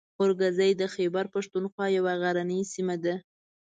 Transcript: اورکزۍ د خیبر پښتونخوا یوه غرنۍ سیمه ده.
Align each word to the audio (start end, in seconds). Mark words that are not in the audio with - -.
اورکزۍ 0.19 0.71
د 0.77 0.83
خیبر 0.95 1.25
پښتونخوا 1.35 1.85
یوه 1.97 2.13
غرنۍ 2.21 2.61
سیمه 2.73 2.95
ده. 3.03 3.15